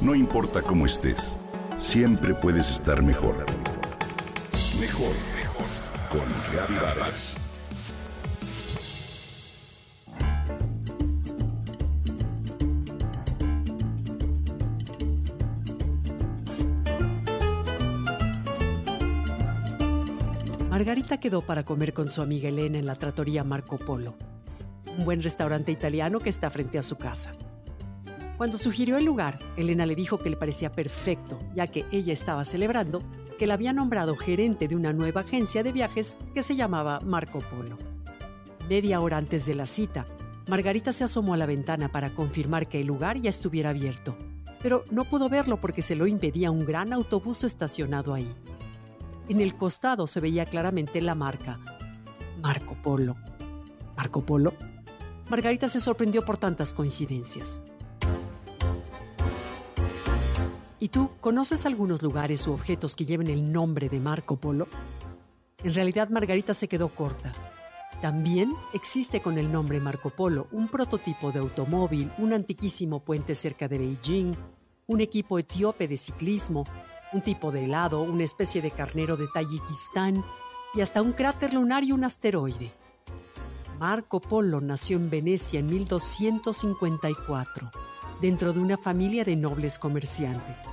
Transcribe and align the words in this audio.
No 0.00 0.14
importa 0.14 0.62
cómo 0.62 0.86
estés, 0.86 1.38
siempre 1.76 2.32
puedes 2.32 2.70
estar 2.70 3.02
mejor. 3.02 3.44
Mejor, 4.80 5.12
mejor. 5.36 5.66
Con 6.10 6.76
Vargas. 6.80 7.36
Margarita 20.70 21.20
quedó 21.20 21.42
para 21.42 21.64
comer 21.66 21.92
con 21.92 22.08
su 22.08 22.22
amiga 22.22 22.48
Elena 22.48 22.78
en 22.78 22.86
la 22.86 22.94
trattoria 22.94 23.44
Marco 23.44 23.76
Polo, 23.76 24.16
un 24.96 25.04
buen 25.04 25.22
restaurante 25.22 25.72
italiano 25.72 26.20
que 26.20 26.30
está 26.30 26.48
frente 26.48 26.78
a 26.78 26.82
su 26.82 26.96
casa. 26.96 27.32
Cuando 28.40 28.56
sugirió 28.56 28.96
el 28.96 29.04
lugar, 29.04 29.38
Elena 29.58 29.84
le 29.84 29.94
dijo 29.94 30.16
que 30.16 30.30
le 30.30 30.36
parecía 30.38 30.72
perfecto, 30.72 31.38
ya 31.54 31.66
que 31.66 31.84
ella 31.92 32.14
estaba 32.14 32.46
celebrando 32.46 33.02
que 33.38 33.46
la 33.46 33.52
había 33.52 33.74
nombrado 33.74 34.16
gerente 34.16 34.66
de 34.66 34.76
una 34.76 34.94
nueva 34.94 35.20
agencia 35.20 35.62
de 35.62 35.72
viajes 35.72 36.16
que 36.32 36.42
se 36.42 36.56
llamaba 36.56 37.00
Marco 37.04 37.40
Polo. 37.40 37.76
Media 38.66 39.02
hora 39.02 39.18
antes 39.18 39.44
de 39.44 39.54
la 39.54 39.66
cita, 39.66 40.06
Margarita 40.48 40.94
se 40.94 41.04
asomó 41.04 41.34
a 41.34 41.36
la 41.36 41.44
ventana 41.44 41.92
para 41.92 42.14
confirmar 42.14 42.66
que 42.66 42.80
el 42.80 42.86
lugar 42.86 43.18
ya 43.18 43.28
estuviera 43.28 43.68
abierto, 43.68 44.16
pero 44.62 44.86
no 44.90 45.04
pudo 45.04 45.28
verlo 45.28 45.60
porque 45.60 45.82
se 45.82 45.94
lo 45.94 46.06
impedía 46.06 46.50
un 46.50 46.64
gran 46.64 46.94
autobús 46.94 47.44
estacionado 47.44 48.14
ahí. 48.14 48.34
En 49.28 49.42
el 49.42 49.54
costado 49.54 50.06
se 50.06 50.18
veía 50.18 50.46
claramente 50.46 51.02
la 51.02 51.14
marca 51.14 51.60
Marco 52.40 52.74
Polo. 52.82 53.16
¿Marco 53.98 54.24
Polo? 54.24 54.54
Margarita 55.28 55.68
se 55.68 55.78
sorprendió 55.78 56.24
por 56.24 56.38
tantas 56.38 56.72
coincidencias. 56.72 57.60
¿Y 60.82 60.88
tú 60.88 61.10
conoces 61.20 61.66
algunos 61.66 62.02
lugares 62.02 62.46
u 62.46 62.54
objetos 62.54 62.96
que 62.96 63.04
lleven 63.04 63.28
el 63.28 63.52
nombre 63.52 63.90
de 63.90 64.00
Marco 64.00 64.36
Polo? 64.36 64.66
En 65.62 65.74
realidad 65.74 66.08
Margarita 66.08 66.54
se 66.54 66.68
quedó 66.68 66.88
corta. 66.88 67.32
También 68.00 68.54
existe 68.72 69.20
con 69.20 69.36
el 69.36 69.52
nombre 69.52 69.78
Marco 69.78 70.08
Polo 70.08 70.46
un 70.52 70.68
prototipo 70.68 71.32
de 71.32 71.40
automóvil, 71.40 72.10
un 72.16 72.32
antiquísimo 72.32 73.00
puente 73.00 73.34
cerca 73.34 73.68
de 73.68 73.76
Beijing, 73.76 74.32
un 74.86 75.02
equipo 75.02 75.38
etíope 75.38 75.86
de 75.86 75.98
ciclismo, 75.98 76.64
un 77.12 77.20
tipo 77.20 77.52
de 77.52 77.64
helado, 77.64 78.00
una 78.00 78.24
especie 78.24 78.62
de 78.62 78.70
carnero 78.70 79.18
de 79.18 79.28
Tayikistán 79.34 80.24
y 80.74 80.80
hasta 80.80 81.02
un 81.02 81.12
cráter 81.12 81.52
lunar 81.52 81.84
y 81.84 81.92
un 81.92 82.04
asteroide. 82.04 82.72
Marco 83.78 84.22
Polo 84.22 84.62
nació 84.62 84.96
en 84.96 85.10
Venecia 85.10 85.60
en 85.60 85.66
1254 85.66 87.70
dentro 88.20 88.52
de 88.52 88.60
una 88.60 88.76
familia 88.76 89.24
de 89.24 89.36
nobles 89.36 89.78
comerciantes. 89.78 90.70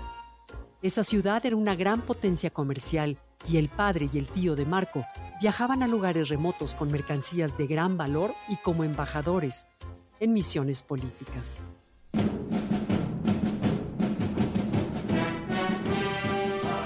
Esa 0.81 1.03
ciudad 1.03 1.45
era 1.45 1.55
una 1.55 1.75
gran 1.75 2.01
potencia 2.01 2.49
comercial 2.49 3.17
y 3.47 3.57
el 3.57 3.69
padre 3.69 4.09
y 4.11 4.17
el 4.17 4.27
tío 4.27 4.55
de 4.55 4.65
Marco 4.65 5.05
viajaban 5.41 5.81
a 5.81 5.87
lugares 5.87 6.29
remotos 6.29 6.75
con 6.75 6.91
mercancías 6.91 7.57
de 7.57 7.67
gran 7.67 7.97
valor 7.97 8.33
y 8.49 8.57
como 8.57 8.83
embajadores 8.83 9.65
en 10.19 10.33
misiones 10.33 10.83
políticas. 10.83 11.61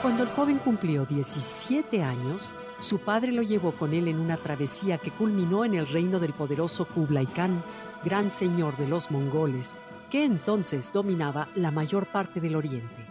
Cuando 0.01 0.23
el 0.23 0.29
joven 0.29 0.57
cumplió 0.59 1.05
17 1.05 2.03
años, 2.03 2.51
su 2.79 2.99
padre 2.99 3.31
lo 3.31 3.41
llevó 3.41 3.73
con 3.73 3.93
él 3.93 4.07
en 4.07 4.19
una 4.19 4.37
travesía 4.37 4.97
que 4.97 5.11
culminó 5.11 5.63
en 5.63 5.75
el 5.75 5.87
reino 5.87 6.19
del 6.19 6.33
poderoso 6.33 6.87
Kublai 6.87 7.27
Khan, 7.27 7.63
gran 8.03 8.31
señor 8.31 8.75
de 8.77 8.87
los 8.87 9.11
mongoles, 9.11 9.75
que 10.11 10.25
entonces 10.25 10.91
dominaba 10.91 11.47
la 11.55 11.71
mayor 11.71 12.05
parte 12.05 12.39
del 12.41 12.55
oriente. 12.55 13.07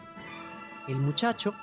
El 0.86 0.96
muchacho, 0.96 1.54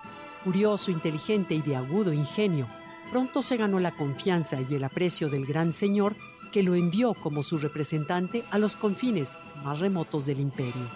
curioso, 0.43 0.91
inteligente 0.91 1.53
y 1.53 1.61
de 1.61 1.75
agudo 1.75 2.11
ingenio, 2.11 2.67
pronto 3.11 3.41
se 3.41 3.55
ganó 3.55 3.79
la 3.79 3.95
confianza 3.95 4.59
y 4.59 4.75
el 4.75 4.83
aprecio 4.83 5.29
del 5.29 5.45
gran 5.45 5.71
señor 5.71 6.15
que 6.51 6.63
lo 6.63 6.75
envió 6.75 7.13
como 7.13 7.43
su 7.43 7.57
representante 7.57 8.43
a 8.51 8.57
los 8.57 8.75
confines 8.75 9.39
más 9.63 9.79
remotos 9.79 10.25
del 10.25 10.39
imperio. 10.39 10.89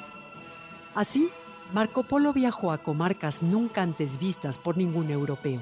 Así, 0.95 1.29
Marco 1.71 2.03
Polo 2.03 2.33
viajó 2.33 2.71
a 2.71 2.79
comarcas 2.79 3.43
nunca 3.43 3.81
antes 3.81 4.17
vistas 4.17 4.57
por 4.57 4.75
ningún 4.75 5.11
europeo. 5.11 5.61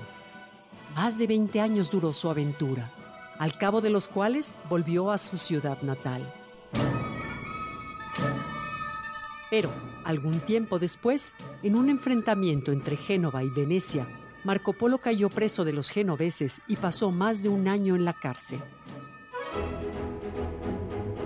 Más 0.95 1.17
de 1.17 1.27
20 1.27 1.59
años 1.59 1.91
duró 1.91 2.13
su 2.13 2.29
aventura, 2.29 2.91
al 3.37 3.57
cabo 3.57 3.81
de 3.81 3.89
los 3.89 4.07
cuales 4.07 4.59
volvió 4.69 5.11
a 5.11 5.17
su 5.17 5.37
ciudad 5.37 5.81
natal. 5.81 6.38
Pero, 9.49 9.71
algún 10.03 10.39
tiempo 10.41 10.79
después, 10.79 11.33
en 11.63 11.75
un 11.75 11.89
enfrentamiento 11.89 12.71
entre 12.71 12.97
Génova 12.97 13.43
y 13.43 13.49
Venecia, 13.49 14.07
Marco 14.43 14.73
Polo 14.73 14.99
cayó 14.99 15.29
preso 15.29 15.65
de 15.65 15.73
los 15.73 15.89
genoveses 15.89 16.61
y 16.67 16.77
pasó 16.77 17.11
más 17.11 17.43
de 17.43 17.49
un 17.49 17.67
año 17.67 17.95
en 17.95 18.05
la 18.05 18.13
cárcel. 18.13 18.59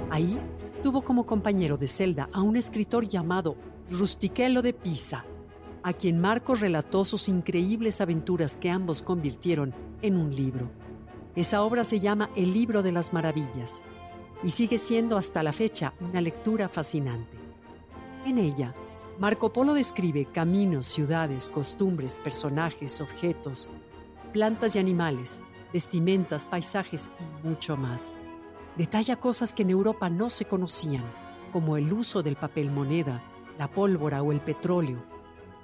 Ahí 0.09 0.39
tuvo 0.81 1.03
como 1.03 1.25
compañero 1.25 1.77
de 1.77 1.87
celda 1.87 2.29
a 2.33 2.41
un 2.41 2.55
escritor 2.55 3.07
llamado 3.07 3.55
Rustichello 3.89 4.61
de 4.61 4.73
Pisa, 4.73 5.25
a 5.83 5.93
quien 5.93 6.19
Marco 6.19 6.55
relató 6.55 7.03
sus 7.03 7.29
increíbles 7.29 7.99
aventuras 7.99 8.55
que 8.55 8.69
ambos 8.69 9.01
convirtieron 9.01 9.73
en 10.01 10.17
un 10.17 10.35
libro. 10.35 10.69
Esa 11.35 11.63
obra 11.63 11.83
se 11.83 11.99
llama 11.99 12.29
El 12.35 12.53
libro 12.53 12.83
de 12.83 12.91
las 12.91 13.11
maravillas 13.11 13.83
y 14.43 14.49
sigue 14.49 14.77
siendo 14.77 15.17
hasta 15.17 15.43
la 15.43 15.53
fecha 15.53 15.93
una 15.99 16.21
lectura 16.21 16.69
fascinante. 16.69 17.42
En 18.25 18.37
ella, 18.37 18.73
Marco 19.19 19.51
Polo 19.51 19.73
describe 19.73 20.25
caminos, 20.25 20.87
ciudades, 20.87 21.49
costumbres, 21.49 22.17
personajes, 22.19 23.01
objetos, 23.01 23.67
plantas 24.31 24.75
y 24.75 24.79
animales, 24.79 25.43
vestimentas, 25.73 26.45
paisajes 26.45 27.09
y 27.19 27.47
mucho 27.47 27.75
más. 27.75 28.17
Detalla 28.77 29.17
cosas 29.17 29.53
que 29.53 29.63
en 29.63 29.71
Europa 29.71 30.09
no 30.09 30.29
se 30.29 30.45
conocían, 30.45 31.03
como 31.51 31.75
el 31.75 31.91
uso 31.91 32.23
del 32.23 32.37
papel 32.37 32.71
moneda, 32.71 33.21
la 33.59 33.69
pólvora 33.69 34.23
o 34.23 34.31
el 34.31 34.39
petróleo, 34.39 35.03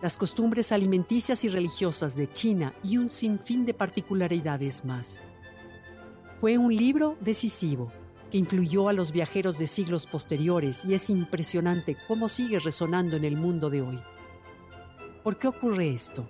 las 0.01 0.17
costumbres 0.17 0.73
alimenticias 0.73 1.45
y 1.45 1.49
religiosas 1.49 2.17
de 2.17 2.27
China 2.27 2.73
y 2.83 2.97
un 2.97 3.09
sinfín 3.09 3.65
de 3.65 3.73
particularidades 3.73 4.83
más. 4.83 5.19
Fue 6.41 6.57
un 6.57 6.75
libro 6.75 7.17
decisivo 7.21 7.91
que 8.29 8.37
influyó 8.37 8.89
a 8.89 8.93
los 8.93 9.11
viajeros 9.11 9.57
de 9.59 9.67
siglos 9.67 10.05
posteriores 10.05 10.85
y 10.85 10.93
es 10.93 11.09
impresionante 11.09 11.97
cómo 12.07 12.27
sigue 12.27 12.59
resonando 12.59 13.17
en 13.17 13.25
el 13.25 13.35
mundo 13.35 13.69
de 13.69 13.81
hoy. 13.81 13.99
¿Por 15.23 15.37
qué 15.37 15.47
ocurre 15.47 15.89
esto? 15.89 16.29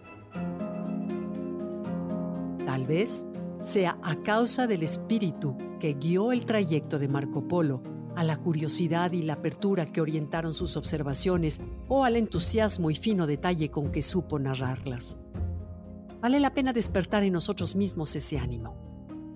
Tal 2.65 2.85
vez 2.87 3.25
sea 3.59 3.97
a 4.03 4.15
causa 4.23 4.67
del 4.67 4.83
espíritu 4.83 5.57
que 5.79 5.93
guió 5.93 6.31
el 6.31 6.45
trayecto 6.45 6.99
de 6.99 7.07
Marco 7.07 7.47
Polo, 7.47 7.83
a 8.15 8.23
la 8.23 8.37
curiosidad 8.37 9.13
y 9.13 9.21
la 9.21 9.33
apertura 9.33 9.85
que 9.85 10.01
orientaron 10.01 10.53
sus 10.53 10.75
observaciones 10.75 11.61
o 11.87 12.03
al 12.03 12.17
entusiasmo 12.17 12.91
y 12.91 12.95
fino 12.95 13.27
detalle 13.27 13.69
con 13.71 13.91
que 13.91 14.01
supo 14.01 14.39
narrarlas. 14.39 15.19
Vale 16.21 16.39
la 16.39 16.53
pena 16.53 16.73
despertar 16.73 17.23
en 17.23 17.33
nosotros 17.33 17.77
mismos 17.77 18.13
ese 18.15 18.37
ánimo 18.37 18.88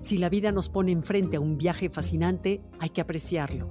si 0.03 0.17
la 0.17 0.27
vida 0.27 0.51
nos 0.51 0.67
pone 0.67 0.91
enfrente 0.91 1.37
a 1.37 1.39
un 1.39 1.57
viaje 1.57 1.89
fascinante, 1.89 2.61
hay 2.77 2.89
que 2.89 2.99
apreciarlo. 2.99 3.69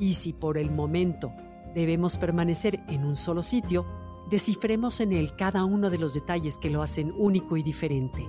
Y 0.00 0.14
si 0.14 0.32
por 0.32 0.56
el 0.56 0.70
momento 0.70 1.30
debemos 1.74 2.16
permanecer 2.16 2.80
en 2.88 3.04
un 3.04 3.14
solo 3.16 3.42
sitio, 3.42 3.84
descifremos 4.30 5.00
en 5.00 5.12
él 5.12 5.36
cada 5.36 5.66
uno 5.66 5.90
de 5.90 5.98
los 5.98 6.14
detalles 6.14 6.56
que 6.56 6.70
lo 6.70 6.80
hacen 6.80 7.12
único 7.18 7.58
y 7.58 7.62
diferente. 7.62 8.26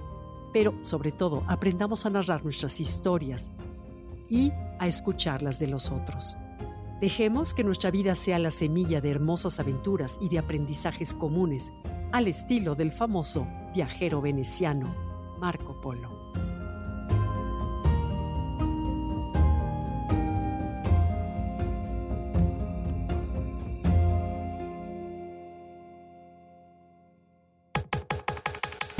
Pero, 0.51 0.73
sobre 0.81 1.13
todo, 1.13 1.45
aprendamos 1.47 2.05
a 2.05 2.09
narrar 2.09 2.43
nuestras 2.43 2.81
historias 2.81 3.51
y 4.27 4.51
a 4.77 4.87
escucharlas 4.87 5.59
de 5.59 5.67
los 5.67 5.91
otros. 5.91 6.35
Dejemos 6.99 7.53
que 7.53 7.63
nuestra 7.63 7.89
vida 7.89 8.15
sea 8.15 8.37
la 8.39 8.51
semilla 8.51 8.99
de 8.99 9.11
hermosas 9.11 9.61
aventuras 9.61 10.19
y 10.21 10.27
de 10.27 10.39
aprendizajes 10.39 11.13
comunes, 11.13 11.71
al 12.11 12.27
estilo 12.27 12.75
del 12.75 12.91
famoso 12.91 13.47
viajero 13.73 14.19
veneciano 14.19 14.93
Marco 15.39 15.79
Polo. 15.79 16.18